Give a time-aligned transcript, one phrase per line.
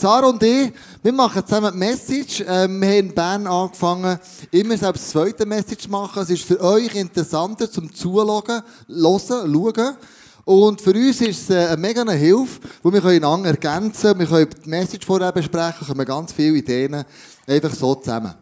[0.00, 0.72] Sarah und ich,
[1.02, 2.44] wir machen zusammen die Message.
[2.46, 4.20] Ähm, wir haben in Bern angefangen,
[4.52, 6.22] immer selbst das zweite Message zu machen.
[6.22, 9.96] Es ist für euch interessanter zum Zuschauen, hören, schauen.
[10.44, 14.20] Und für uns ist es äh, eine mega Hilfe, wo wir einander ergänzen können.
[14.20, 17.04] Wir können die Message vorher besprechen, können ganz viele Ideen
[17.44, 18.34] einfach so zusammen.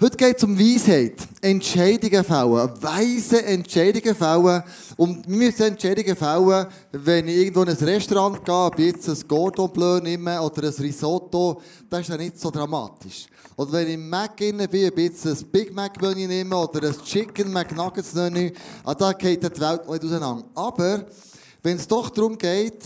[0.00, 1.14] Heute geht es um Weisheit.
[1.40, 2.82] Entscheidungen fällen.
[2.82, 4.64] Weise Entscheidungen fällen.
[4.96, 9.28] Und wir müssen Entscheidungen fällen, wenn ich irgendwo in ein Restaurant gehe, ob jetzt ein
[9.28, 13.26] Gordon Bleu nehme oder ein Risotto, das ist ja nicht so dramatisch.
[13.56, 17.52] Oder wenn ich im Mac bin, ob jetzt ein Big Mac nehme oder ein Chicken
[17.52, 18.52] McNuggets nehme,
[18.82, 20.44] ah, da geht die Welt nicht auseinander.
[20.56, 21.06] Aber
[21.62, 22.82] wenn es doch darum geht,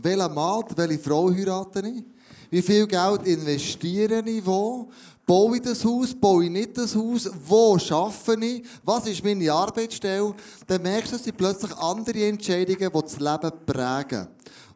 [0.00, 2.04] welcher Mann, welche Frau heirate ich,
[2.50, 4.88] wie viel Geld investiere ich wo,
[5.26, 6.14] Baue ich das Haus?
[6.14, 7.30] Baue ich nicht das Haus?
[7.46, 8.62] Wo arbeite ich?
[8.82, 10.34] Was ist meine Arbeitsstelle?
[10.66, 14.28] Dann merkst du, es sind plötzlich andere Entscheidungen, die das Leben prägen.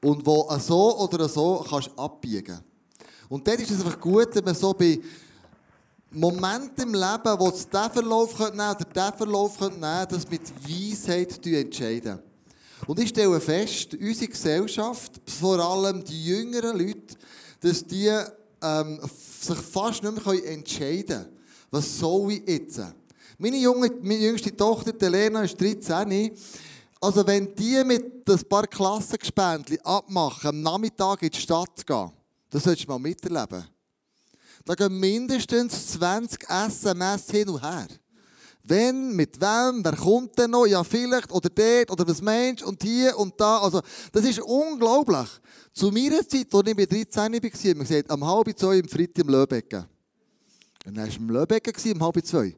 [0.03, 2.61] Und wo so oder so kannst abbiegen.
[3.29, 4.99] Und dort ist es einfach gut, wenn man so bei
[6.11, 11.47] Momenten im Leben, wo es diesen Verlauf nehmen oder diesen Verlauf nehmen das mit Weisheit
[11.47, 12.21] entscheiden.
[12.87, 17.17] Und ich stelle fest, unsere Gesellschaft, vor allem die jüngeren Leute,
[17.61, 18.11] dass die
[18.63, 19.01] ähm,
[19.41, 21.39] sich fast nicht mehr entscheiden können.
[21.71, 22.81] Was soll ich jetzt?
[23.39, 26.37] Meine, junge, meine jüngste Tochter, die Lena, ist 13.
[27.01, 32.11] Also wenn die mit ein paar Klassengespändchen abmachen, am Nachmittag in die Stadt gehen,
[32.51, 33.65] das solltest du mal miterleben.
[34.65, 37.87] Da gehen mindestens 20 SMS hin und her.
[38.65, 40.67] Wenn, mit wem, wer kommt denn noch?
[40.67, 43.61] Ja, vielleicht, oder dort, oder was meinst und hier und da.
[43.61, 43.81] Also,
[44.13, 45.29] das ist unglaublich.
[45.79, 48.89] Zu meiner Zeit, als ich bei 13 war, haben wir gesagt, am halb zwei im
[48.89, 49.87] Fritti im Löbecken.
[50.85, 52.57] Und dann war im Löbecken um halb zwei.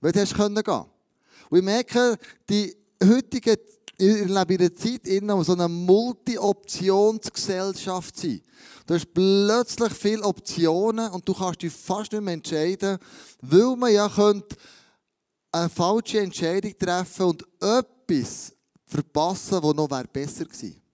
[0.00, 0.84] Weil du gehen gehen.
[1.48, 2.18] Und ich merke,
[2.50, 3.56] die heutige,
[3.96, 8.42] ich lebe in einer Zeit, in so einer Multi-Optionsgesellschaft sein.
[8.84, 12.98] Du hast plötzlich viele Optionen und du kannst dich fast nicht mehr entscheiden,
[13.42, 14.56] weil man ja könnte
[15.52, 18.52] eine falsche Entscheidung treffen und etwas
[18.86, 20.85] verpassen, das noch besser gewesen wäre.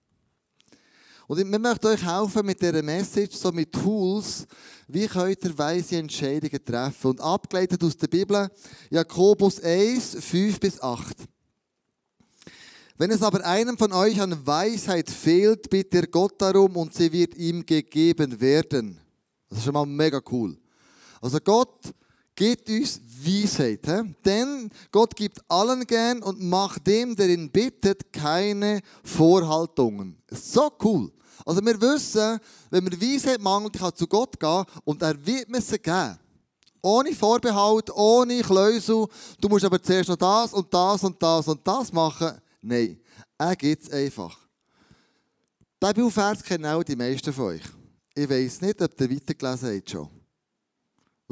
[1.26, 4.46] Und wir möchten euch helfen mit dieser Message, so mit Tools,
[4.88, 7.10] wie könnt ihr weise Entscheidungen treffen.
[7.10, 8.50] Und abgeleitet aus der Bibel,
[8.90, 11.16] Jakobus 1, 5 bis 8.
[12.98, 17.10] Wenn es aber einem von euch an Weisheit fehlt, bittet er Gott darum und sie
[17.12, 18.98] wird ihm gegeben werden.
[19.48, 20.56] Das ist schon mal mega cool.
[21.20, 21.92] Also Gott
[22.34, 23.80] gibt uns Weisheit.
[23.84, 24.14] He?
[24.24, 30.16] Denn Gott gibt allen gern und macht dem, der ihn bittet, keine Vorhaltungen.
[30.30, 31.12] So cool.
[31.44, 32.38] Also wir wissen,
[32.70, 36.18] wenn wir Weisheit mangelt, ich kann zu Gott gehen und er wird mir sie geben.
[36.82, 39.06] Ohne Vorbehalt, ohne Kläusel.
[39.40, 42.40] Du musst aber zuerst noch das und das und das und das machen.
[42.60, 43.00] Nein,
[43.38, 44.36] er gibt es einfach.
[45.80, 47.62] Diesen Bibelvers kennen auch die meisten von euch.
[48.14, 50.21] Ich weiß nicht, ob ihr weitergelesen habt schon.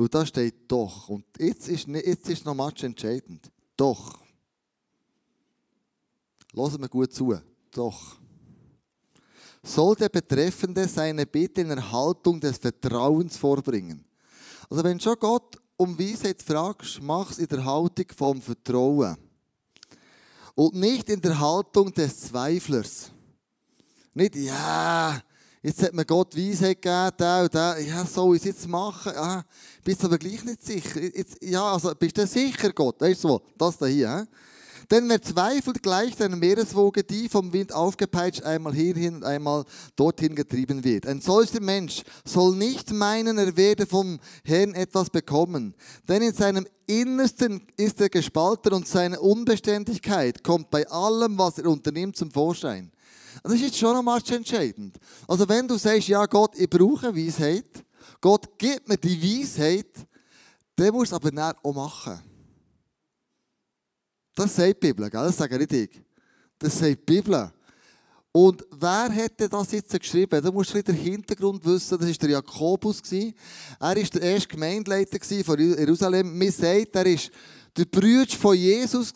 [0.00, 1.11] Weil da steht doch.
[1.11, 3.50] Und jetzt ist, jetzt ist noch mal entscheidend.
[3.77, 4.19] Doch.
[6.55, 7.38] Hören wir gut zu.
[7.71, 8.16] Doch.
[9.62, 14.03] Soll der Betreffende seine Bitte in Erhaltung des Vertrauens vorbringen.
[14.71, 19.19] Also wenn schon Gott um Weisheit fragst, mach es in der Haltung vom Vertrauen.
[20.55, 23.11] Und nicht in der Haltung des Zweiflers.
[24.15, 25.21] Nicht, ja,
[25.62, 29.12] jetzt hat mir Gott Weisheit gegeben, der und der, ja, soll ich es jetzt machen?
[29.15, 29.44] Ja,
[29.84, 31.00] bist aber gleich nicht sicher.
[31.00, 33.00] Jetzt, ja, also bist du sicher, Gott?
[33.00, 34.26] Weißt du so, das da hier.
[34.91, 40.34] Denn wer zweifelt, gleicht einer Meereswoge, die vom Wind aufgepeitscht einmal hierhin und einmal dorthin
[40.34, 41.06] getrieben wird.
[41.06, 45.75] Ein solcher Mensch soll nicht meinen, er werde vom Herrn etwas bekommen.
[46.09, 51.66] Denn in seinem Innersten ist er gespalten und seine Unbeständigkeit kommt bei allem, was er
[51.66, 52.91] unternimmt, zum Vorschein.
[53.43, 54.97] Das ist jetzt schon einmal entscheidend.
[55.27, 57.84] Also wenn du sagst, ja Gott, ich brauche Weisheit,
[58.21, 60.06] Gott gibt mir die Weisheit,
[60.77, 62.21] dann musst du es aber auch machen.
[64.34, 65.23] Das sagt die Bibel, gell?
[65.23, 66.03] das sage nicht ich.
[66.59, 67.50] Das sagt die Bibel.
[68.33, 70.41] Und wer hätte das jetzt geschrieben?
[70.41, 71.99] Da musst du den Hintergrund wissen.
[71.99, 73.03] Das war der Jakobus.
[73.11, 73.32] Er
[73.81, 76.38] war der erste Gemeindeleiter von Jerusalem.
[76.38, 77.20] Man sagt, er war
[77.76, 79.12] der Bruder von Jesus.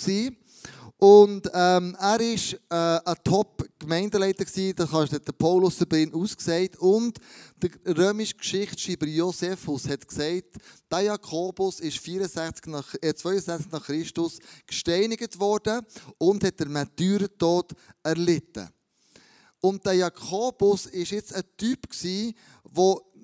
[0.99, 6.77] Und ähm, er war äh, ein Top-Gemeindeleiter, das hast du den Paulus ihn ausgesagt.
[6.79, 7.19] Und
[7.61, 10.57] der römische Geschichtsschreiber Josephus hat gesagt,
[10.91, 15.85] der Jakobus ist 64 nach, äh, 62 nach Christus gesteinigt worden
[16.19, 18.69] und hat den Märtyrertod erlitten.
[19.61, 22.33] Und der Jakobus war jetzt ein Typ, der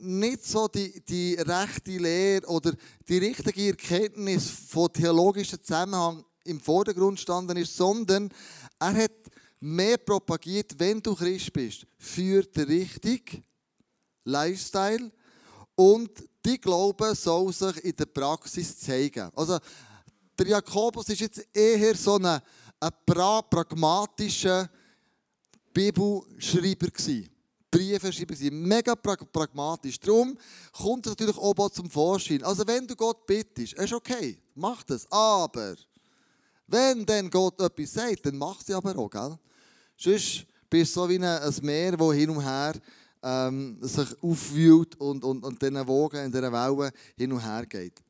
[0.03, 2.73] nicht so die, die rechte Lehre oder
[3.09, 8.31] die richtige Erkenntnis von theologischen Zusammenhang im Vordergrund standen ist, sondern
[8.79, 9.13] er hat
[9.61, 13.45] mehr propagiert, wenn du Christ bist, für die Richtung
[14.25, 15.11] Lifestyle
[15.75, 16.11] und
[16.45, 19.31] die Glaube soll sich in der Praxis zeigen.
[19.35, 19.59] Also
[20.39, 24.71] der Jakobus ist jetzt eher so ein, ein pragmatischer
[25.73, 27.29] Bibelschreiber gewesen.
[27.71, 28.63] Briefeschreiber gewesen.
[28.63, 30.01] Mega pragmatisch.
[30.01, 30.37] Darum
[30.73, 32.43] kommt es natürlich auch zum Vorschein.
[32.43, 35.11] Also wenn du Gott bittest, ist okay, mach das.
[35.11, 35.77] Aber
[36.71, 39.39] wenn dann Gott etwas sagt, dann mach sie aber auch, gell?
[39.97, 42.75] Sonst bist du so wie ein Meer, das hin und her
[43.23, 48.01] ähm, sich aufwühlt und, und, und diesen Wogen in dieser Welle hin und her geht.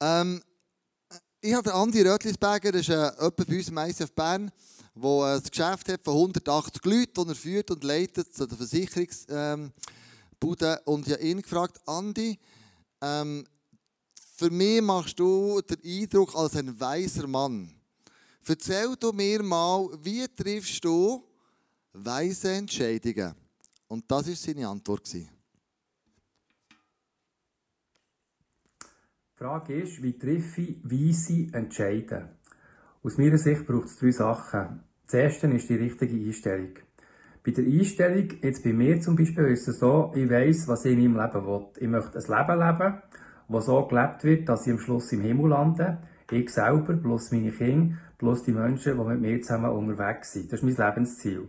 [0.00, 0.42] Ähm,
[1.40, 4.50] ich habe Andi Rötlisberger, das ist äh, jemand bei uns im ICF Bern,
[4.94, 8.56] der äh, ein Geschäft hat von 180 Leuten, das er führt und leitet zu der
[8.58, 9.72] Versicherungsbude.
[10.40, 12.38] Ähm, und ich habe ihn gefragt, Andi,
[13.00, 13.46] ähm,
[14.36, 17.70] für mich machst du den Eindruck als ein weiser Mann.
[18.46, 21.24] Erzähl du mir mal, wie triffst du
[21.94, 23.34] weise Entscheidungen?
[23.88, 25.10] Und das war seine Antwort.
[25.14, 25.26] Die
[29.34, 32.28] Frage ist, wie treffe ich weise Entscheidungen?
[33.02, 34.84] Aus meiner Sicht braucht es drei Sachen.
[35.06, 36.74] Das erste ist die richtige Einstellung.
[37.42, 40.92] Bei der Einstellung, jetzt bei mir zum Beispiel, ist es so, ich weiss, was ich
[40.92, 41.68] in meinem Leben will.
[41.78, 43.02] Ich möchte ein Leben leben,
[43.48, 45.98] das so gelebt wird, dass ich am Schluss im Himmel lande.
[46.30, 50.52] Ich selber, plus meine Kinder, plus die Menschen, die mit mir zusammen unterwegs sind.
[50.52, 51.48] Das ist mein Lebensziel.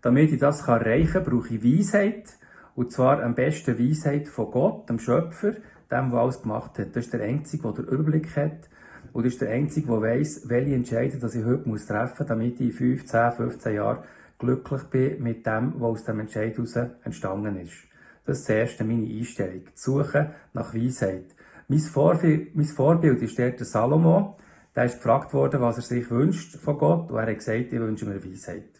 [0.00, 2.38] Damit ich das erreichen kann, brauche ich Weisheit.
[2.74, 5.52] Und zwar am besten Weisheit von Gott, dem Schöpfer,
[5.90, 6.96] dem, der alles gemacht hat.
[6.96, 8.68] Das ist der Einzige, der den Überblick hat.
[9.12, 12.60] Und das ist der Einzige, der weiss, welche Entscheidungen dass ich heute treffen muss, damit
[12.60, 14.04] ich in 5, 10, 15 Jahren
[14.38, 17.93] glücklich bin mit dem, was aus dem Entscheid heraus entstanden ist.
[18.24, 19.64] Das ist das erste meine Einstellung.
[19.64, 21.26] Die Suche nach Weisheit.
[21.68, 24.36] Mein Vorbild, mein Vorbild ist der, der Salomo.
[24.74, 27.10] Der ist gefragt worden, was er sich wünscht von Gott.
[27.10, 28.70] Und er hat gesagt, ich wünsche mir Weisheit.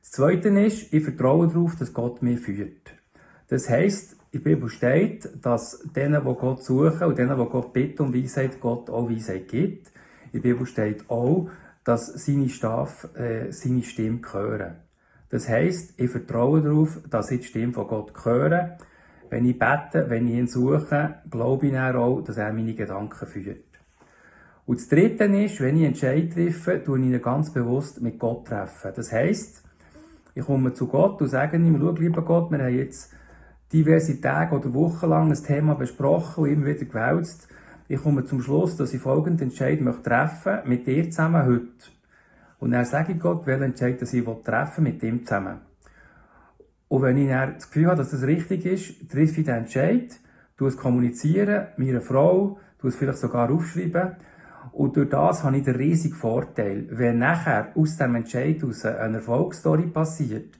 [0.00, 2.92] Das Zweite ist, ich vertraue darauf, dass Gott mich führt.
[3.48, 7.72] Das heisst, in der Bibel steht, dass denen, die Gott suchen und denen, die Gott
[7.72, 9.88] bitten um Weisheit, Gott auch Weisheit gibt.
[10.32, 11.48] In der Bibel steht auch,
[11.84, 14.76] dass seine Staff äh, seine Stimme hören.
[15.36, 18.78] Das heisst, ich vertraue darauf, dass ich die Stimme von Gott höre.
[19.28, 23.66] Wenn ich bete, wenn ich ihn suche, glaube ich auch, dass er meine Gedanken führt.
[24.64, 28.46] Und das Dritte ist, wenn ich Entscheid treffe, tue ich ihn ganz bewusst mit Gott
[28.46, 28.92] treffen.
[28.96, 29.62] Das heisst,
[30.34, 33.12] ich komme zu Gott und sage ihm, schau, lieber Gott, wir haben jetzt
[33.70, 37.46] diverse Tage oder Wochen lang ein Thema besprochen und immer wieder gewälzt.
[37.88, 41.95] Ich komme zum Schluss, dass ich folgenden Entscheid möchte mit dir zusammen heute.
[42.58, 45.60] Und dann sage ich Gott, welchen Entscheid dass ich treffen mit ihm zusammen.
[46.88, 50.18] Und wenn ich dann das Gefühl habe, dass das richtig ist, treffe ich den Entscheid,
[50.56, 54.16] tu es kommunizieren, meiner Frau, tu es vielleicht sogar aufschreiben
[54.72, 56.86] und durch das habe ich den riesigen Vorteil.
[56.90, 60.58] Wenn nachher aus dem Entscheid heraus eine Erfolgsstory passiert,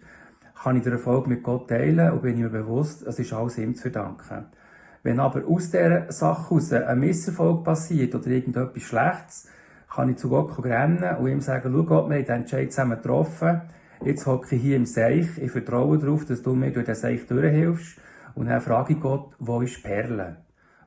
[0.63, 3.75] kann ich den Erfolg mit Gott teilen und bin mir bewusst, es ist alles ihm
[3.75, 4.47] zu verdanken.
[5.03, 9.49] Wenn aber aus dieser Sache heraus ein Misserfolg passiert oder irgendetwas Schlechtes,
[9.97, 12.99] kann ich zu Gott rennen und ihm sagen, schau Gott, wir haben den Entscheid zusammen
[12.99, 13.63] getroffen,
[14.05, 17.27] jetzt hocke ich hier im Seich, ich vertraue darauf, dass du mir durch den Seich
[17.27, 17.99] durchhilfst
[18.35, 20.37] und dann frage ich Gott, wo ist Perle?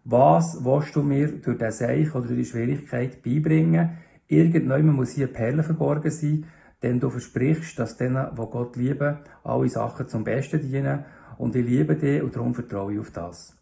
[0.03, 3.97] Was willst du mir durch den Seich oder durch die Schwierigkeit beibringen?
[4.27, 6.45] Irgendjemand muss hier Perle verborgen sein,
[6.83, 11.03] denn du versprichst, dass denen, die Gott lieben, alle Sachen zum Besten dienen
[11.39, 13.57] und ich liebe dich und darum vertraue ich auf das.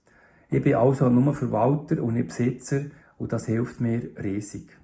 [0.50, 2.82] Ich bin also nur Verwalter und nicht Besitzer
[3.18, 4.77] und das hilft mir riesig.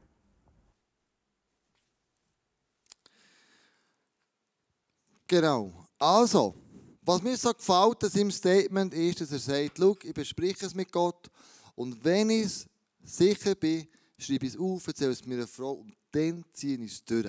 [5.28, 5.88] Genau.
[5.98, 6.56] Also,
[7.02, 10.74] was mir so gefällt an seinem Statement ist, dass er sagt, schau, ich bespreche es
[10.74, 11.30] mit Gott
[11.76, 12.66] und wenn ich
[13.04, 13.88] sicher bin,
[14.18, 17.28] schreibe ich es auf, erzähle es mir eine Frau und dann ziehe ich es durch.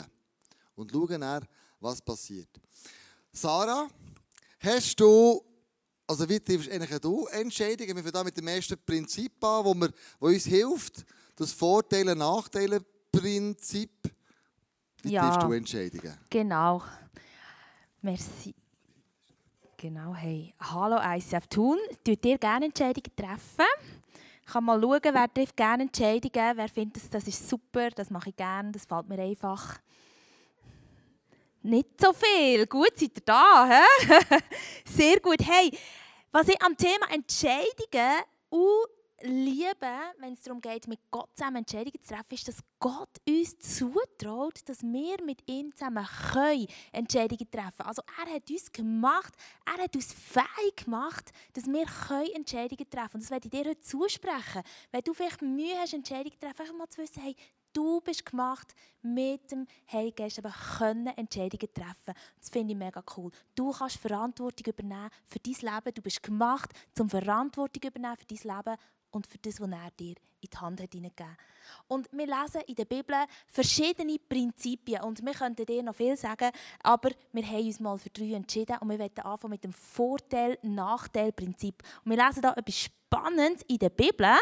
[0.74, 1.46] Und schaue dann,
[1.80, 2.48] was passiert.
[3.32, 3.88] Sarah,
[4.60, 5.42] hast du,
[6.06, 7.96] also wie triffst eigentlich du Entscheidungen?
[7.96, 13.90] Wir fangen da mit dem ersten Prinzip an, wo, wir, wo uns hilft, das Vorteile-Nachteile-Prinzip.
[15.02, 16.16] Wie ja, triffst du Entscheidungen?
[16.30, 16.80] Genau.
[18.04, 18.54] Merci.
[19.78, 20.52] Genau, hey.
[20.60, 21.78] Hallo ICF Thun.
[22.04, 23.64] Tut ihr gerne Entscheidungen treffen?
[24.42, 28.28] Ich kann mal schauen, wer trifft gerne Entscheidungen, wer findet, das ist super, das mache
[28.28, 29.80] ich gerne, das fällt mir einfach.
[31.62, 32.66] Nicht so viel.
[32.66, 33.66] Gut, seid ihr da?
[33.66, 34.36] He?
[34.84, 35.40] Sehr gut.
[35.40, 35.70] Hey,
[36.30, 38.22] was ich am Thema Entscheidungen
[39.22, 43.58] liebe, wenn es darum geht, mit Gott zusammen Entscheidungen zu treffen, ist, dass Gott uns
[43.58, 47.88] zutraut, dass wir mit ihm zusammen können Entscheidungen treffen können.
[47.88, 52.92] Also er hat uns gemacht, er hat uns fähig gemacht, dass wir können Entscheidungen treffen
[52.92, 53.10] können.
[53.14, 54.62] Und das werde ich dir heute zusprechen.
[54.90, 57.36] Wenn du vielleicht Mühe hast, Entscheidungen zu treffen, einfach mal zu wissen, hey,
[57.74, 62.14] Du bist gemacht, mit dem Heiligen Geist aber können Entscheidungen treffen.
[62.38, 63.32] Das finde ich mega cool.
[63.56, 65.92] Du kannst Verantwortung übernehmen für dein Leben.
[65.92, 68.76] Du bist gemacht, zum Verantwortung übernehmen für dein Leben
[69.14, 71.36] und für das, was er dir in die Hand hat hineingegeben.
[71.88, 73.16] Und wir lesen in der Bibel
[73.46, 76.50] verschiedene Prinzipien und wir könnten dir noch viel sagen,
[76.82, 81.82] aber wir haben uns mal für drei entschieden und wir wollen anfangen mit dem Vorteil-Nachteil-Prinzip.
[82.04, 84.34] Und wir lesen da etwas Spannendes in der Bibel.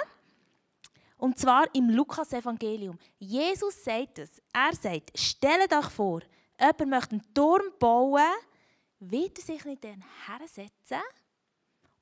[1.16, 2.98] Und zwar im Lukas-Evangelium.
[3.18, 4.42] Jesus sagt es.
[4.52, 6.20] Er sagt, stellt euch vor,
[6.58, 8.26] jemand möchte einen Turm bauen,
[8.98, 11.00] wird er sich nicht dann hersetzen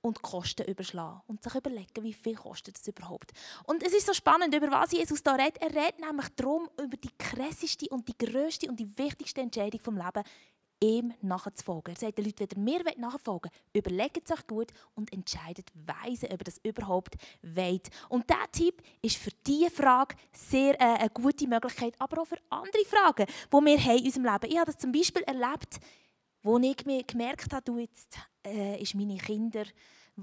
[0.02, 3.32] und die Kosten überschlagen und sich überlegen, wie viel kostet das überhaupt.
[3.64, 5.58] Und es ist so spannend, über was Jesus da redet.
[5.60, 9.96] Er redet nämlich darum, über die krasseste und die grösste und die wichtigste Entscheidung vom
[9.96, 10.22] Leben,
[10.82, 11.94] ihm nachzufolgen.
[11.94, 16.26] Er sagt den Leuten, ihr mir nachfolgen wollt, überlegt es euch gut und entscheidet weise,
[16.26, 17.88] ob ihr das überhaupt wollt.
[18.08, 22.38] Und dieser Tipp ist für diese Frage sehr äh, eine gute Möglichkeit, aber auch für
[22.48, 24.52] andere Fragen, die wir haben in unserem Leben.
[24.52, 25.80] Ich habe das zum Beispiel erlebt,
[26.42, 29.64] wo ich mir gemerkt habe, du jetzt äh, ist meine Kinder,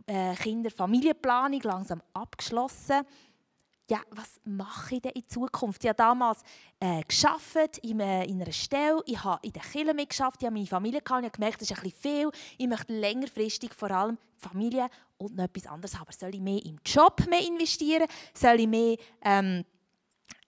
[0.05, 3.01] äh, Kinderfamilienplanung langsam abgeschlossen.
[3.89, 5.81] Ja, was mache ich denn in Zukunft?
[5.83, 6.41] Ich habe damals
[6.79, 10.55] äh, geschafft in, äh, in einer Stelle, ich habe in der Kirche mitgeschafft, ich habe
[10.55, 12.29] meine Familie gehabt, ich habe gemerkt, das ist ein viel.
[12.57, 16.11] Ich möchte längerfristig vor allem Familie und noch etwas anderes haben.
[16.11, 18.07] Soll ich mehr im Job mehr investieren?
[18.33, 19.63] Soll ich mehr ähm,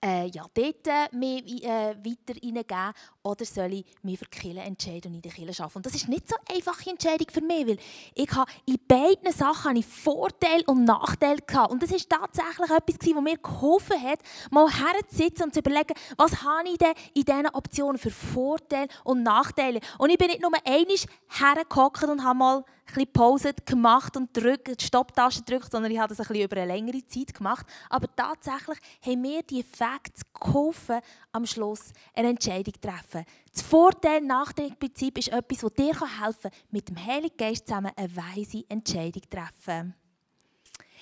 [0.03, 5.11] äh, ja, dort äh, mehr äh, weiter reingeben oder soll ich mich für die entscheiden
[5.11, 5.79] und in der Kirche arbeiten.
[5.79, 7.77] Und das ist nicht so eine einfache Entscheidung für mich, weil
[8.15, 11.71] ich habe in beiden Sachen habe Vorteile und Nachteile gehabt.
[11.71, 14.19] Und das ist tatsächlich etwas, was mir geholfen hat,
[14.51, 19.23] mal herzusitzen und zu überlegen, was habe ich denn in diesen Optionen für Vorteile und
[19.23, 19.79] Nachteile.
[19.97, 20.95] Und ich bin nicht nur einmal
[21.27, 26.19] hergehockt und habe mal bisschen Pause gemacht und die Stopptaste gedrückt, sondern ich habe das
[26.19, 27.65] ein bisschen über eine längere Zeit gemacht.
[27.89, 30.99] Aber tatsächlich haben mir die Facts geholfen,
[31.31, 33.08] am Schluss eine Entscheidung zu treffen.
[33.11, 38.63] Das Vorteil-Nachteil-Prinzip ist etwas, das dir helfen kann, mit dem Heiligen Geist zusammen eine weise
[38.69, 39.93] Entscheidung zu treffen.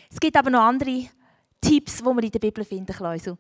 [0.09, 1.09] Es gibt aber noch andere
[1.59, 3.37] Tipps, die man in der Bibel finden kann.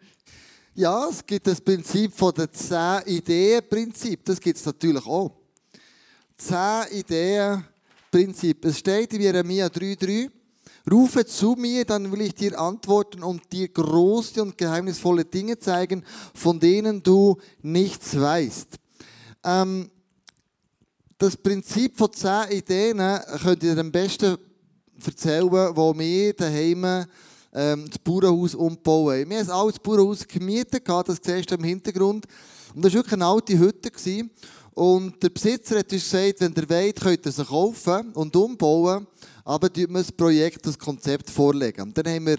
[0.73, 4.23] Ja, es gibt das Prinzip von der 10 Ideen-Prinzip.
[4.25, 5.31] Das gibt es natürlich auch.
[6.37, 6.57] 10
[6.91, 7.65] Ideen
[8.11, 8.63] Prinzip.
[8.65, 10.29] Es steht in Jeremia 3,3.
[10.89, 16.03] Rufe zu mir, dann will ich dir antworten und dir große und geheimnisvolle Dinge zeigen,
[16.33, 18.67] von denen du nichts weißt.
[19.43, 19.89] Ähm,
[21.17, 23.01] das Prinzip von zehn Ideen
[23.41, 24.37] könnt ihr am besten
[25.05, 27.05] erzählen, wo wir daheim
[27.53, 29.29] ähm, das Bauernhaus umbauen.
[29.29, 32.25] Wir haben ein altes Bauernhaus gemietet, das siehst du im Hintergrund.
[32.75, 33.91] Und das war wirklich eine alte Hütte.
[34.75, 39.07] Und der Besitzer hat uns gesagt, wenn ihr wollt, könnt ihr sie kaufen und umbauen,
[39.47, 41.81] aber wir das Projekt, das Konzept vorlegen.
[41.81, 42.37] Und dann haben wir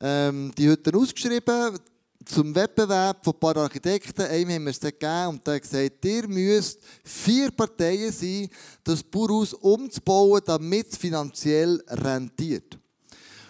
[0.00, 1.78] ähm, die Hütte ausgeschrieben
[2.24, 4.22] zum Wettbewerb von ein paar Architekten.
[4.22, 8.48] Einem haben wir es gegeben und der hat gesagt, ihr müsst vier Parteien sein,
[8.82, 12.76] das Bauhaus umzubauen, damit es finanziell rentiert.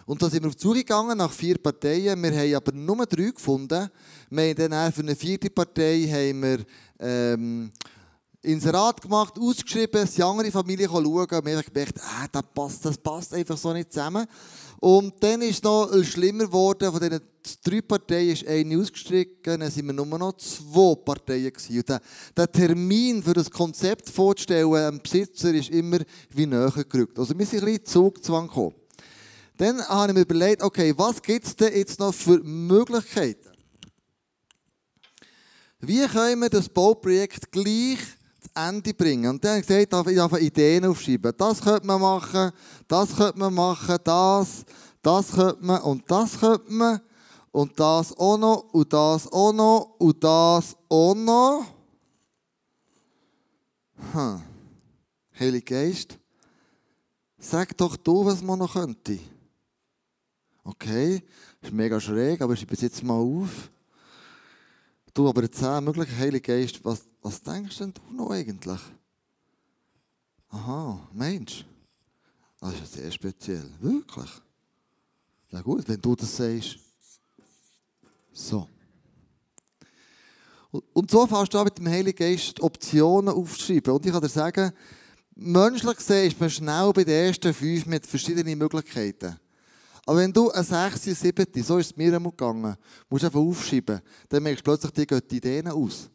[0.04, 2.22] Und da sind wir auf die Suche gegangen nach vier Parteien.
[2.22, 3.88] Wir haben aber nur drei gefunden.
[4.28, 6.58] Wir haben dann für eine vierte Partei haben wir,
[7.00, 7.70] ähm,
[8.48, 12.96] Inserat gemacht, ausgeschrieben, die andere Familie schauen und wir haben gemerkt, ah, das, passt, das
[12.96, 14.26] passt einfach so nicht zusammen.
[14.80, 17.20] Und dann ist noch schlimmer geworden, von diesen
[17.62, 21.84] drei Parteien ist eine ausgestrichen, dann sind wir nur noch zwei Parteien gewesen.
[21.86, 22.00] Der,
[22.36, 25.98] der Termin für das Konzept vorzustellen, dem Besitzer, ist immer
[26.30, 27.18] wie näher gerückt.
[27.18, 28.74] Also wir sind ein bisschen Zugzwang gekommen.
[29.58, 33.50] Dann habe ich mir überlegt, okay, was gibt es denn jetzt noch für Möglichkeiten?
[35.80, 37.98] Wie können wir das Bauprojekt gleich
[38.66, 39.30] Ende bringen.
[39.30, 41.32] Und dann gesagt, ich darf Ideen aufschreiben.
[41.36, 42.50] Das könnte man machen,
[42.86, 44.64] das könnte man machen, das,
[45.02, 47.00] das könnte man und das könnte man.
[47.50, 51.64] Und das auch noch, und das auch noch, und das auch noch.
[54.12, 54.42] Hm.
[55.38, 56.18] Heilige Geist,
[57.38, 59.18] sag doch du, was man noch könnte.
[60.64, 61.22] Okay,
[61.62, 63.70] ist mega schräg, aber ich schreibe jetzt mal auf.
[65.14, 68.80] Du, aber zehn mögliche Heilige Geist, was, was denkst denn du noch eigentlich?
[70.50, 71.64] Aha, Mensch.
[72.60, 73.70] Das ist ja sehr speziell.
[73.80, 74.30] Wirklich?
[75.50, 76.78] Ja gut, wenn du das sagst.
[78.32, 78.68] So.
[80.70, 83.94] Und so fährst du mit dem Heiligen Geist Optionen aufzuschreiben.
[83.94, 84.72] Und ich kann dir sagen,
[85.34, 89.38] menschlich gesehen ist man schnell bei den ersten fünf mit verschiedenen Möglichkeiten.
[90.04, 92.76] Aber wenn du ein 6, 7, so ist es mir einmal gegangen,
[93.08, 96.10] musst du einfach aufschreiben, dann merkst du plötzlich, dir gehen die Ideen aus.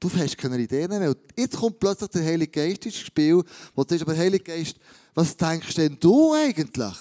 [0.00, 1.14] Du hast keine Ideen mehr.
[1.36, 3.42] Jetzt kommt plötzlich der Heilige Geist ins Spiel,
[3.74, 4.76] wo du sagst, aber Heilige Geist,
[5.14, 6.96] was denkst denn du eigentlich?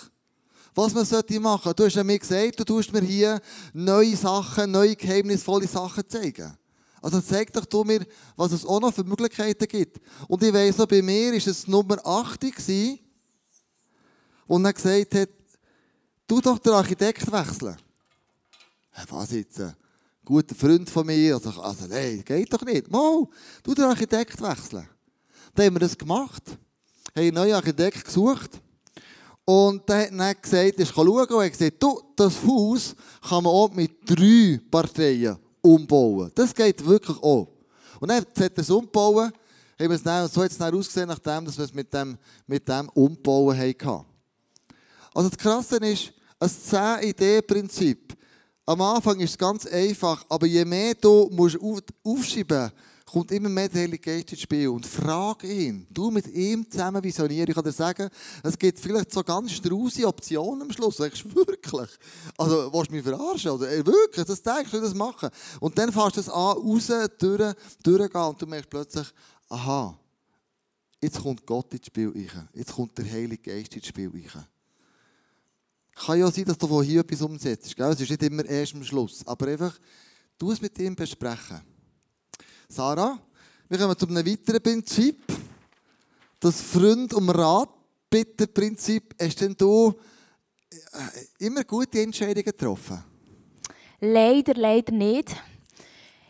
[0.78, 1.74] was man sollte machen.
[1.76, 3.42] Du hast ja mir gesagt, du tust mir hier
[3.74, 6.56] neue Sachen, neue geheimnisvolle Sachen zeigen.
[7.02, 10.00] Also zeig doch du mir, was es auch noch für Möglichkeiten gibt.
[10.28, 13.00] Und ich weiss noch, bei mir war es Nummer 8 gewesen,
[14.46, 15.30] und er gesagt hat,
[16.28, 17.76] du doch den Architekt wechseln.
[19.10, 19.62] Was jetzt?
[20.28, 21.36] Guter Freund von mir.
[21.36, 22.92] Also, also nein, geht doch nicht.
[22.92, 23.26] Mal,
[23.64, 24.86] du den Architekt wechseln.
[25.56, 26.44] Dann haben wir das gemacht.
[26.48, 26.58] Haben
[27.16, 28.60] einen neuen Architekt gesucht.
[29.46, 31.28] Und der hat dann gesagt, ich kann schauen.
[31.28, 36.30] Und er hat gesagt, du, das Haus kann man auch mit drei Parteien umbauen.
[36.36, 37.48] Das geht wirklich auch.
[38.02, 39.32] Und dann hat er es umbauen.
[39.80, 42.68] Haben wir es dann, so hat es dann ausgesehen, nachdem wir es mit dem, mit
[42.68, 44.06] dem Umbauen hatten.
[45.14, 48.18] Also das Krasse ist, ein 10-Idee-Prinzip.
[48.70, 51.58] Am Anfang ist es ganz einfach, aber je mehr du musst
[52.04, 52.72] aufschreiben
[53.10, 54.68] kommt immer mehr der Heilige Geist ins Spiel.
[54.68, 55.88] Und frag ihn.
[55.90, 57.48] Du mit ihm zusammen visionieren.
[57.48, 58.10] Ich kann dir sagen,
[58.44, 60.98] es gibt vielleicht so ganz strause Optionen am Schluss.
[60.98, 61.90] Du wirklich?
[62.38, 63.52] Also, willst du mich verarschen?
[63.52, 64.26] Oder äh, wirklich?
[64.26, 65.30] Das denkst du, das machen?
[65.62, 69.08] Und dann fährst du es an, raus, durch, durchgehen und du merkst plötzlich,
[69.48, 69.98] aha,
[71.02, 72.12] jetzt kommt Gott ins Spiel.
[72.54, 74.12] Jetzt kommt der Heilige Geist ins Spiel.
[76.06, 77.76] Kann ja sein, dass du von hier etwas umsetzt.
[77.76, 77.88] Gell?
[77.88, 79.26] Es ist nicht immer erst am Schluss.
[79.26, 79.78] Aber einfach,
[80.38, 81.62] du es mit ihm besprechen.
[82.70, 83.20] Sarah,
[83.68, 85.24] wir kommen zu einem weiteren Prinzip.
[86.40, 87.70] Das Freund um Rat
[88.10, 89.16] bitte Prinzip.
[89.20, 89.94] Hast denn du
[90.70, 93.04] äh, immer gute Entscheidungen getroffen?
[94.00, 95.36] Leider, leider nicht.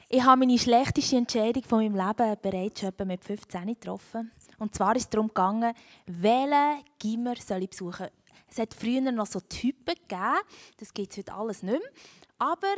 [0.07, 4.31] Ich habe meine schlechteste Entscheidung von meinem Leben bereits schon mit 15 getroffen.
[4.57, 5.73] Und zwar ist es darum gegangen,
[6.05, 8.07] welchen Gimmer soll ich besuchen.
[8.49, 10.37] Es hat früher noch so Typen gegeben,
[10.77, 11.91] das gibt es heute alles nicht mehr.
[12.39, 12.75] Aber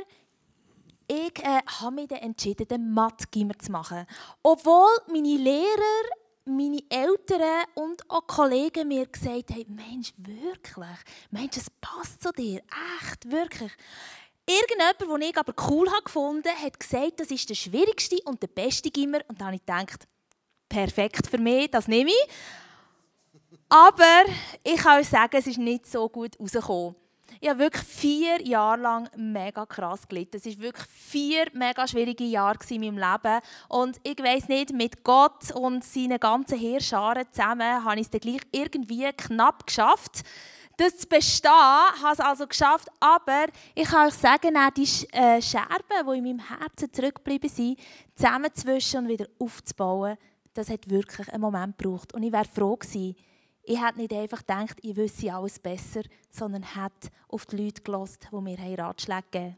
[1.08, 4.06] ich äh, habe mich dann entschieden, den Mathe-Gimmer zu machen.
[4.44, 6.04] Obwohl meine Lehrer,
[6.46, 10.98] meine Eltern und auch Kollegen mir gesagt haben, Mensch, wirklich,
[11.32, 12.62] Mensch, es passt zu dir,
[13.02, 13.72] echt, wirklich.
[14.46, 18.90] Irgendjemand, den ich aber cool gefunden hat gesagt, das ist der schwierigste und der beste
[18.90, 19.20] Gimmer.
[19.28, 20.08] Und dann habe ich gedacht,
[20.68, 22.30] perfekt für mich, das nehme ich.
[23.70, 24.26] Aber
[24.64, 26.96] ich kann euch sagen, es ist nicht so gut rausgekommen.
[27.40, 30.38] Ich habe wirklich vier Jahre lang mega krass gelitten.
[30.38, 33.40] Es waren wirklich vier mega schwierige Jahre in meinem Leben.
[33.70, 38.22] Und ich weiß nicht, mit Gott und seinen ganzen Heerscharen zusammen habe ich es dann
[38.22, 40.24] gleich irgendwie knapp geschafft.
[40.78, 42.90] Das zu bestehen, habe es also geschafft.
[43.00, 47.80] Aber ich kann euch sagen, auch die äh, Scherben, die in meinem Herzen zurückgeblieben sind,
[48.16, 50.18] zusammenzuwischen und wieder aufzubauen,
[50.56, 52.14] das hat wirklich einen Moment gebraucht.
[52.14, 53.16] Und ich wäre froh gewesen,
[53.64, 58.20] ich hätte nicht einfach gedacht, ich wüsste alles besser, sondern hätte auf die Leute gelassen,
[58.32, 59.58] die mir Ratschläge gegeben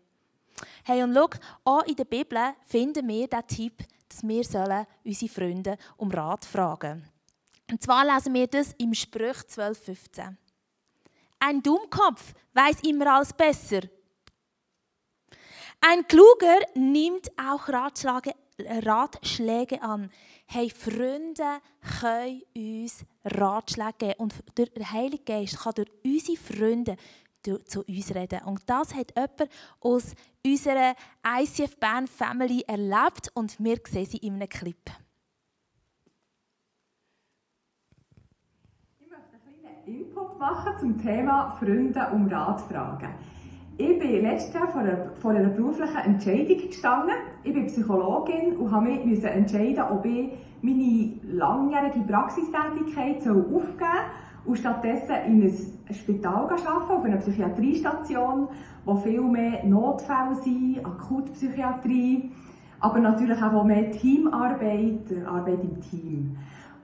[0.83, 1.29] Hey, und schau,
[1.63, 6.45] auch in der Bibel finden wir den Tipp, dass wir sollen unsere Freunde um Rat
[6.45, 7.07] fragen
[7.69, 10.35] Und zwar lesen wir das im Sprüch 12,15.
[11.39, 13.81] Ein Dummkopf weiß immer alles besser.
[15.79, 18.35] Ein Kluger nimmt auch Ratschläge,
[18.67, 20.09] Ratschläge an.
[20.45, 21.61] Hey, Freunde
[21.99, 24.13] können uns Ratschläge geben.
[24.17, 26.97] Und der Heilige Geist kann durch unsere Freunde
[27.65, 28.41] zu uns reden.
[28.45, 30.13] Und das hat jemand aus
[30.45, 30.95] unserer
[31.25, 34.89] ICF Band Family erlebt und wir sehen sie in einem Clip.
[38.99, 43.15] Ich möchte einen kleinen Input machen zum Thema Freunde um Rat fragen.
[43.83, 47.15] Ich bin letztes Jahr vor einer, vor einer beruflichen Entscheidung gestanden.
[47.43, 50.29] Ich bin Psychologin und habe mich entscheiden, ob ich
[50.61, 58.49] meine langjährige Praxistätigkeit aufgeben soll und stattdessen in ein Spital arbeiten, auf einer Psychiatriestation,
[58.85, 62.29] wo viel mehr Notfälle sind, Akutpsychiatrie,
[62.81, 66.37] aber natürlich auch mehr Teamarbeit, Arbeit im Team.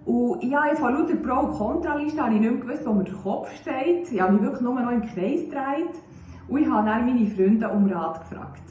[0.04, 3.14] Und ja, von lauter Pro- und Kontraliste habe ich nicht mehr gewusst, wo mir der
[3.14, 4.12] Kopf steht.
[4.12, 6.02] Ich habe mich wirklich nur noch im Kreis gedreht.
[6.50, 8.64] Und ich habe dann meine Freunde um Rat gefragt.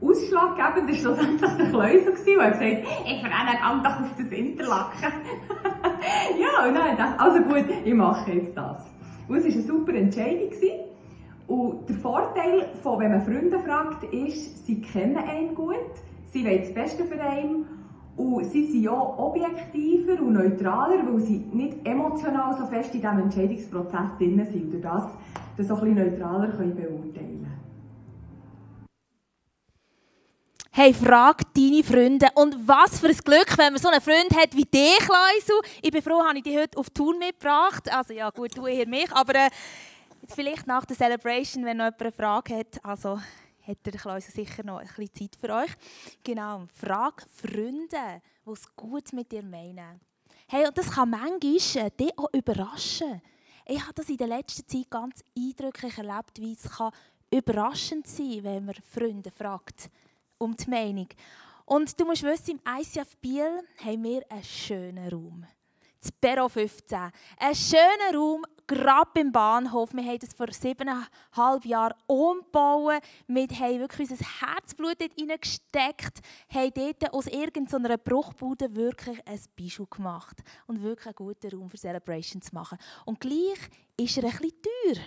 [0.00, 5.12] Ausschlaggebend war schlussendlich der Kläuser, der gesagt hat, ich verrenne ganz doch auf das Interlaken.
[6.38, 8.90] ja, und dann ich, also gut, ich mache jetzt das.
[9.26, 10.50] Und es war eine super Entscheidung.
[11.46, 15.76] Und der Vorteil, von, wenn man Freunde fragt, ist, sie kennen einen gut,
[16.26, 17.66] sie wollen das Beste für einen
[18.16, 23.18] und sie sind auch objektiver und neutraler, weil sie nicht emotional so fest in diesem
[23.18, 25.04] Entscheidungsprozess drin sind und das,
[25.56, 27.36] das auch ein neutraler beurteilen.
[30.70, 32.26] Hey, frag deine Freunde.
[32.34, 35.58] Und was für ein Glück, wenn man so einen Freund hat wie dich, Leisel.
[35.80, 37.90] Ich bin froh, habe ich dich heute auf Tour mitgebracht.
[37.90, 39.10] Also ja, gut, du eher mich.
[39.12, 39.48] Aber äh,
[40.28, 42.84] vielleicht nach der Celebration, wenn noch jemand eine Frage hat.
[42.84, 43.18] Also
[43.66, 45.70] hat der sicher noch ein bisschen Zeit für euch.
[46.22, 49.98] Genau, frag Freunde, die es gut mit dir meinen.
[50.46, 53.22] Hey, und das kann manchmal äh, dich auch überraschen.
[53.68, 56.92] Ich habe das in der letzten Zeit ganz eindrücklich erlebt, wie es kann
[57.32, 59.90] überraschend sein kann, wenn man Freunde fragt
[60.38, 61.08] um die Meinung.
[61.64, 65.46] Und du musst wissen, im ICF Biel haben wir einen schönen Raum.
[66.00, 67.10] Das Büro 15.
[67.38, 69.92] Ein schöner Raum, gerade beim Bahnhof.
[69.94, 73.02] Wir haben das vor siebeneinhalb Jahren umgebaut.
[73.26, 76.20] Wir haben wirklich unser Herzblut dort reingesteckt,
[76.52, 81.78] haben dort aus irgendeiner Bruchbude wirklich ein Bischof gemacht und wirklich einen guten Raum für
[81.78, 82.78] Celebration zu machen.
[83.04, 83.58] Und gleich
[83.96, 85.02] ist er ein bisschen teuer.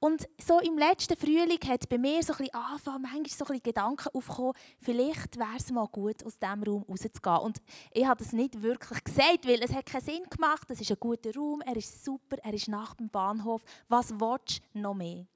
[0.00, 3.48] Und so im letzten Frühling hat bei mir so ein bisschen angefangen, manchmal so ein
[3.48, 7.38] bisschen Gedanken aufgekommen, vielleicht wäre es mal gut, aus diesem Raum rauszugehen.
[7.38, 10.70] Und ich habe das nicht wirklich gesagt, weil es hat keinen Sinn gemacht.
[10.70, 13.62] Es ist ein guter Raum, er ist super, er ist nach dem Bahnhof.
[13.88, 15.26] Was willst du noch mehr?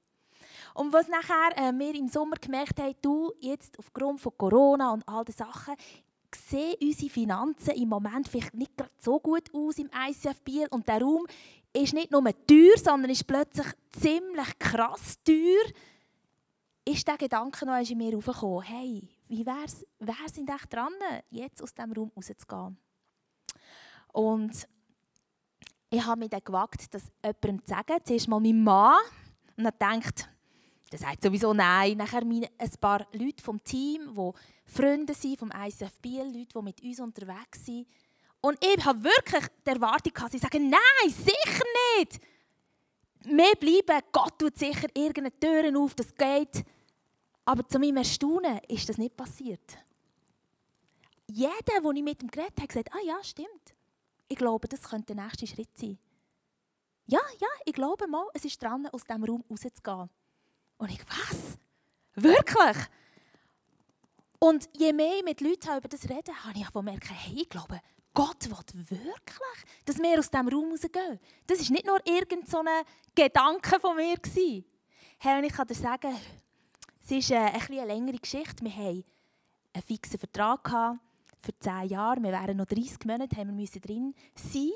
[0.73, 5.07] Und was nachher äh, wir im Sommer gemerkt haben, du jetzt aufgrund von Corona und
[5.07, 5.75] all den Sachen,
[6.35, 11.01] sehen unsere Finanzen im Moment vielleicht nicht so gut aus im ICF Biel und der
[11.01, 11.25] Raum
[11.83, 15.71] ist nicht nur teuer, sondern ist plötzlich ziemlich krass teuer,
[16.85, 20.93] ist der Gedanke noch in mir aufgekommen, hey, wie wär's, wer sind echt dran,
[21.29, 22.77] jetzt aus diesem Raum rauszugehen?
[24.13, 24.67] Und
[25.89, 27.97] ich habe mich dann gewagt, das jemandem zu sagen.
[28.03, 28.97] Zuerst mal meinem Mann.
[29.55, 30.29] Und dann denkt,
[30.91, 31.97] der sagt sowieso nein.
[31.97, 34.31] Nachher ein paar Leute vom Team, die
[34.65, 35.51] Freunde sind, vom
[36.01, 37.87] Biel, Leute, die mit uns unterwegs sind.
[38.41, 41.63] Und ich habe wirklich die Erwartung, dass sie sagen, nein, sicher
[41.97, 42.19] nicht.
[43.23, 46.63] Wir bleiben, Gott tut sicher irgendeine Türen auf, das geht.
[47.45, 49.77] Aber zu meinem Erstaunen ist das nicht passiert.
[51.27, 53.73] Jeder, den ich mit ihm geredet habe, hat gesagt, ah ja, stimmt.
[54.29, 55.97] Ich glaube, das könnte der nächste Schritt sein.
[57.05, 60.09] Ja, ja, ich glaube mal, es ist dran, aus diesem Raum rauszugehen.
[60.77, 61.57] Und ich, was?
[62.15, 62.77] Wirklich?
[64.39, 67.81] Und je mehr ich mit Leuten über das rede, habe ich gemerkt, hey, ich glaube,
[68.17, 69.37] Gott will wirklich,
[69.85, 71.19] dass wir aus diesem Raum rausgehen.
[71.45, 72.63] Das war nicht nur irgendein so
[73.13, 74.15] Gedanke von mir.
[75.19, 76.15] Hey, und ich kann dir sagen,
[77.03, 78.65] es ist eine, eine längere Geschichte.
[78.65, 79.03] Wir hatten
[79.71, 80.67] einen fixen Vertrag
[81.43, 82.23] für 10 Jahre.
[82.23, 84.71] Wir wären noch 30 Monate wir drin sein.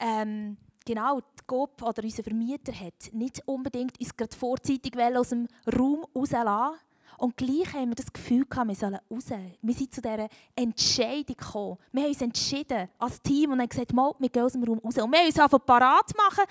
[0.00, 5.46] Ähm, genau, die GOP oder unser Vermieter hat nicht unbedingt uns gerade vorzeitig aus dem
[5.72, 6.80] Raum rauslassen
[7.20, 9.26] und gleich haben wir das Gefühl gehabt, wir sollen raus.
[9.60, 11.76] Wir sind zu dieser Entscheidung gekommen.
[11.92, 14.78] Wir haben uns entschieden als Team und haben gesagt, mal, wir gehen aus dem Raum
[14.78, 14.96] raus.
[14.96, 16.44] Und wir haben uns einfach parat machen,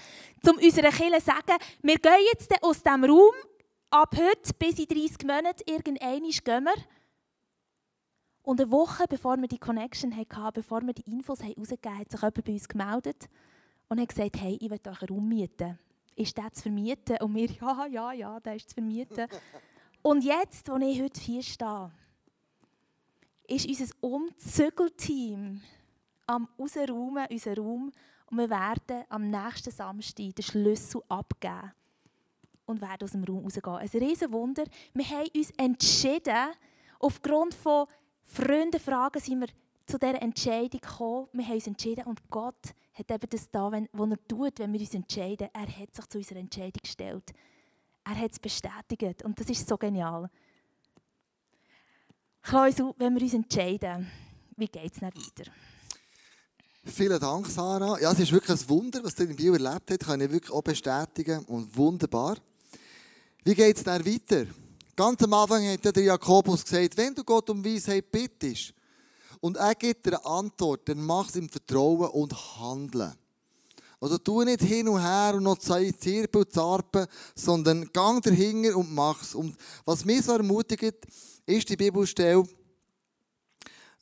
[0.48, 3.34] um unserer Kirche zu sagen, wir gehen jetzt aus diesem Raum
[3.90, 6.84] ab heute bis in 30 Monaten, irgendwann gehen wir.
[8.44, 12.12] Und eine Woche bevor wir die Connection hatten, bevor wir die Infos herausgegeben haben, hat
[12.12, 13.30] sich jemand bei uns gemeldet
[13.88, 15.80] und hat gesagt, hey, ich will euch einen Raum mieten.
[16.16, 17.18] Ist der zu vermieten?
[17.22, 19.28] Und wir, ja, ja, ja, der ist zu vermieten.
[20.10, 21.92] Und jetzt, wo ich heute hier stehe,
[23.48, 25.62] ist unser Umzügelteam
[26.26, 27.92] am rausräumen, unseren Raum.
[28.26, 31.74] Und wir werden am nächsten Samstag den Schlüssel abgeben
[32.66, 33.76] und werden aus dem Raum rausgehen.
[33.76, 34.64] Ein riesen Wunder.
[34.96, 36.56] Wir haben uns entschieden,
[37.00, 37.86] aufgrund von
[38.24, 39.50] Freundenfragen sind wir
[39.86, 41.28] zu dieser Entscheidung gekommen.
[41.34, 44.80] Wir haben uns entschieden und Gott hat eben das da, was er tut, wenn wir
[44.80, 45.50] uns entscheiden.
[45.54, 47.32] Er hat sich zu unserer Entscheidung gestellt.
[48.10, 50.32] Er hat es bestätigt und das ist so genial.
[52.42, 54.10] Klausel, wenn wir uns entscheiden,
[54.58, 55.52] wie geht es dann weiter?
[56.84, 58.00] Vielen Dank, Sarah.
[58.00, 60.00] Ja, es ist wirklich ein Wunder, was du in Bio erlebt hast.
[60.00, 61.46] Kann ich wirklich auch bestätigen.
[61.46, 62.38] Und wunderbar.
[63.44, 64.48] Wie geht es dann weiter?
[64.96, 68.74] Ganz am Anfang hat der Jakobus gesagt, wenn du Gott um Weisheit bittest
[69.40, 73.14] und er gibt dir eine Antwort, dann mach es im Vertrauen und handeln.
[74.02, 78.94] Also tu nicht hin und her und noch Zirpen und Zarpen, sondern gang dahinter und
[78.94, 79.36] mach's.
[79.36, 80.96] Und was mich so ermutigt,
[81.46, 82.44] ist die Bibelstelle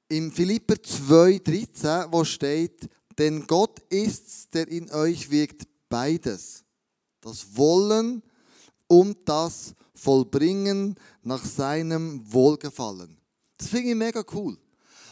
[0.09, 6.63] im Philipper 2,13, wo steht, denn Gott ist's, der in euch wirkt beides.
[7.19, 8.21] Das Wollen
[8.87, 13.17] und das Vollbringen nach seinem Wohlgefallen.
[13.57, 14.57] Das finde ich mega cool.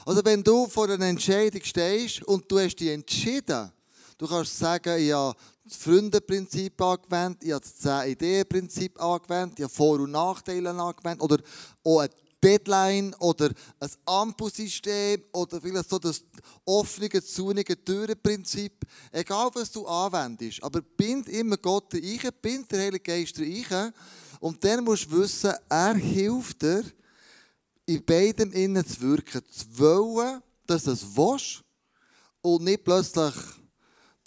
[0.06, 3.72] Also wenn du vor einer Entscheidung stehst und du hast dich entschieden,
[4.18, 9.74] Du kannst sagen, ich habe das Freundenprinzip angewendet, ich habe das 10-Ideen-Prinzip angewendet, ich habe
[9.74, 11.38] Vor- und Nachteile angewendet oder
[11.84, 12.10] auch eine
[12.42, 13.50] Deadline oder
[13.80, 16.24] ein Ampelsystem oder vielleicht so das
[16.64, 18.86] offene, zunige Türenprinzip.
[19.12, 23.94] Egal, was du anwendest, aber bind immer Gott rein, bind der Heilige Geist rein
[24.40, 26.84] und dann musst du wissen, er hilft dir,
[27.88, 31.64] in beidem innen zu wirken, zu wollen, dass du es willst
[32.42, 33.34] und nicht plötzlich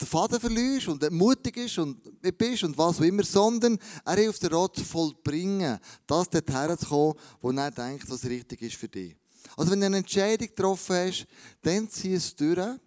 [0.00, 2.00] den Faden verlierst und mutig ist und
[2.38, 6.86] bist und was auch immer, sondern er hilft dir auch zu vollbringen, das dorthin zu
[6.86, 9.16] kommen, wo er denkt, was richtig ist für dich.
[9.56, 11.26] Also wenn du eine Entscheidung getroffen hast,
[11.62, 12.78] dann zieh es durch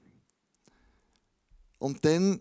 [1.80, 2.40] und dann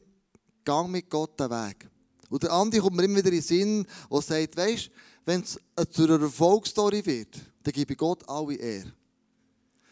[0.64, 1.88] gang mit Gott den Weg.
[2.28, 4.90] Und der Andi kommt mir immer wieder in den Sinn und sagt, weisst,
[5.24, 5.58] wenn es
[5.90, 8.92] zu einer Erfolgsstory wird, dann gebe ich Gott alle Ehre.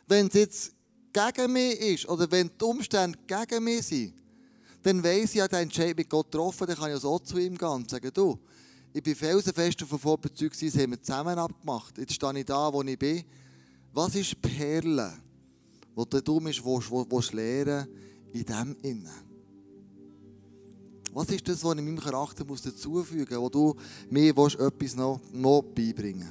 [0.06, 0.72] Wenn es jetzt
[1.12, 4.14] gegen mich ist oder wenn die Umstände gegen mich sind,
[4.82, 7.56] dann weiss ich, ja, den Entscheid mit Gott getroffen, dann kann ich so zu ihm
[7.56, 8.38] gehen und sagen, du,
[8.92, 11.98] ich bin felsenfest davon überzeugt, das haben wir zusammen abgemacht.
[11.98, 13.24] Jetzt stehe ich da, wo ich bin.
[13.92, 15.12] Was ist Perle,
[15.94, 16.40] wo du du
[17.32, 17.88] lernen
[18.32, 19.28] in dem Innen?
[21.12, 23.76] Was ist das, was ich meinem Charakter muss dazufügen muss, wo du
[24.10, 26.30] mir etwas noch, noch beibringen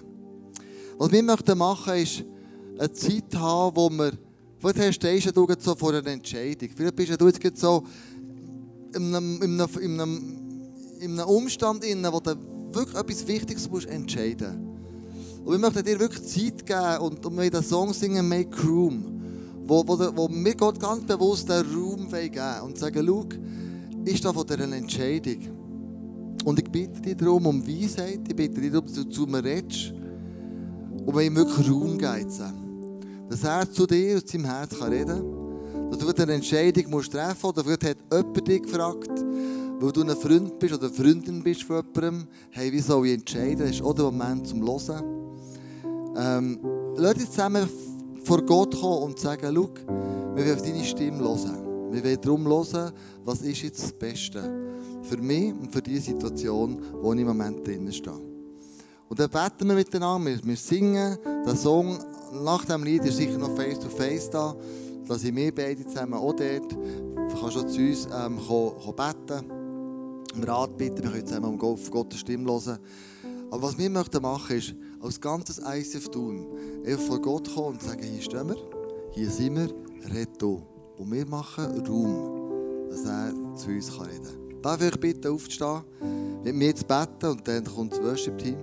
[0.98, 2.24] Was wir möchten machen, ist
[2.78, 4.14] eine Zeit haben, wo wir,
[4.60, 6.70] vielleicht stehst du so vor einer Entscheidung.
[6.76, 7.84] Vielleicht bist du jetzt so
[8.96, 10.38] in einem, in einem, in einem,
[11.00, 12.36] in Umstand, wo du
[12.74, 14.68] wirklich etwas Wichtiges musst entscheiden musst.
[15.46, 19.22] Und wir möchten dir wirklich Zeit geben und, und wir den Song singen, Make Room,
[19.66, 23.26] wo, wo, wo wir Gott ganz bewusst den Raum geben und sagen, schau,
[24.04, 25.38] ist da von dieser Entscheidung.
[26.44, 29.44] Und ich bitte dich darum um Weisheit, ich bitte dich darum, dass du zu mir
[29.44, 29.94] redest
[31.06, 32.42] und mir wirklich Raum gibst.
[33.30, 35.37] Dass er zu dir und zu seinem Herz kann reden kann.
[35.90, 37.58] Dass du eine Entscheidung musst treffen musst.
[37.58, 39.26] Oder vielleicht hat jemand dich gefragt,
[39.80, 43.60] weil du ein Freund bist oder Freundin bist von jemandem, hey, wie soll ich entscheiden?
[43.60, 45.04] Das ist auch der Moment zum Hören.
[46.18, 46.60] Ähm,
[46.96, 47.70] lass uns zusammen
[48.24, 49.70] vor Gott kommen und sagen, schau,
[50.36, 51.92] wir wollen auf deine Stimme hören.
[51.92, 52.92] Wir wollen darum hören,
[53.24, 54.68] was ist jetzt das Beste
[55.04, 58.14] für mich und für die Situation, wo ich im Moment drin stehe.
[59.10, 61.98] Und dann beten wir miteinander, wir, wir singen den Song.
[62.44, 64.54] Nach dem Lied ist sicher noch Face to Face da,
[65.08, 68.96] dass ich wir beide zusammen auch dort, du kannst auch zu uns ähm, kommen, kommen
[68.96, 69.52] beten,
[70.36, 72.80] um Rat bitten, wir können zusammen auf Gottes Stimme hören.
[73.50, 76.48] Aber was wir möchten machen, ist, als ganzes ICF tun,
[76.86, 78.58] einfach vor Gott kommen und sagen, hier stehen wir,
[79.12, 79.70] hier sind wir,
[80.14, 80.44] red.
[80.44, 84.62] Und wir machen Raum, dass er zu uns reden kann.
[84.62, 85.82] Darf ich bitte aufzustehen,
[86.44, 88.58] mit mir zu beten und dann kommt das Worship-Team.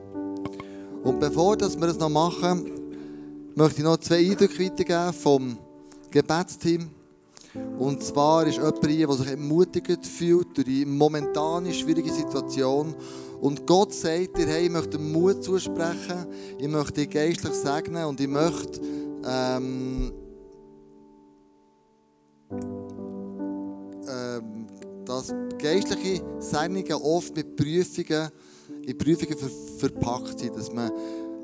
[1.03, 2.71] Und bevor wir das noch machen,
[3.55, 5.59] möchte ich noch zwei Eindrücke weitergeben vom
[6.15, 6.91] Gebetsteam.
[7.79, 12.95] Und zwar ist jemand hier, der sich ermutigt fühlt durch die momentane schwierige Situation.
[13.41, 16.27] Und Gott sagt dir, hey, ich möchte Mut zusprechen,
[16.59, 18.81] ich möchte dich geistlich segnen und ich möchte
[19.27, 20.13] ähm,
[24.09, 24.67] ähm,
[25.05, 28.31] dass geistliche Sendungen oft mit Prüfungen,
[28.83, 30.91] in Prüfungen ver verpackt sind, dass man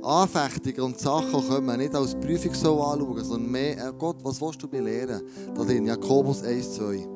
[0.02, 4.62] Anfechtungen und Sachen wir nicht als Prüfung so anschauen, sondern mehr, äh Gott, was willst
[4.62, 5.22] du mir lernen?
[5.54, 7.08] Da drin, Jakobus 1, 2.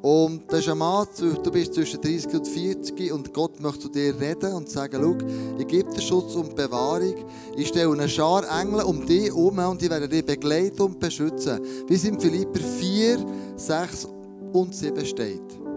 [0.00, 3.88] Und das ist ein Mann, du bist zwischen 30 und 40 und Gott möchte zu
[3.88, 5.26] dir reden und sagen, schau,
[5.58, 7.14] ich gebe dir Schutz und Bewahrung.
[7.56, 11.60] Ich stelle eine Schar Engel um dich herum und die werden dich begleiten und beschützen.
[11.88, 14.08] Wie es in Philipper 4, 6
[14.52, 15.67] und 7 steht.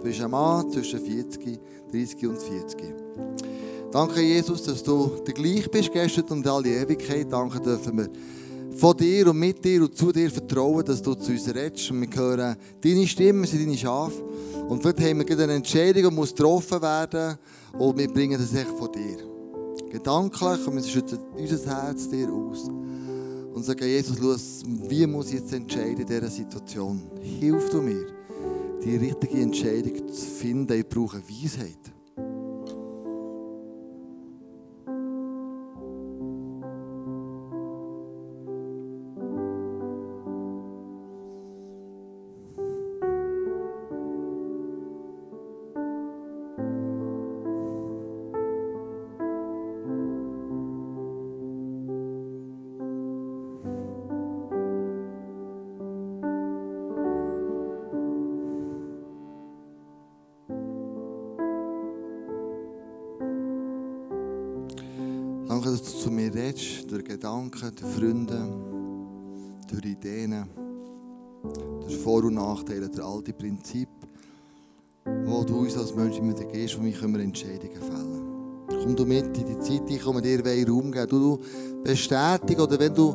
[0.00, 1.60] Du bist ein Mann zwischen 40,
[1.92, 2.94] 30 und 40.
[3.92, 7.30] Danke, Jesus, dass du der gleich bist gestern und all die Ewigkeit.
[7.30, 8.08] Danke dürfen wir
[8.78, 11.90] von dir und mit dir und zu dir vertrauen, dass du zu uns redest.
[11.90, 14.22] Und wir hören deine Stimme, sind deine Schafe.
[14.70, 17.36] Und vielleicht haben wir eine Entscheidung, die muss getroffen werden
[17.78, 19.18] und wir bringen das echt von dir.
[19.90, 22.70] Gedanklich und wir schütten unser Herz dir aus.
[23.52, 27.02] Und sagen, Jesus, schau, wie muss ich jetzt entscheiden in dieser Situation?
[27.20, 28.19] Hilf du mir,
[28.84, 30.78] die richtige Entscheidung zu finden.
[30.78, 31.99] Ich brauche Weisheit.
[65.70, 68.48] Danke, dass du zu mir redest, durch Gedanken, durch Freunde,
[69.70, 70.44] durch Ideen,
[71.80, 74.08] durch Vor- und Nachteile, durch all die Prinzipien,
[75.26, 79.46] wo du uns als Menschen mit gehst, wo wir Entscheidungen fällen Komm du mit in
[79.46, 81.08] die Zeit, ich komme dir Raum geben.
[81.08, 81.38] Du,
[81.84, 83.14] bestätigst, oder wenn du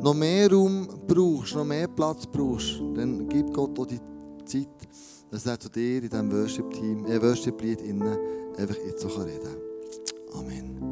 [0.00, 4.00] noch mehr Raum brauchst, noch mehr Platz brauchst, dann gib Gott auch die
[4.44, 4.68] Zeit,
[5.30, 10.40] dass er zu dir in diesem Worship-Team, äh, Worship-Lied einfach jetzt so reden kann.
[10.40, 10.85] Amen.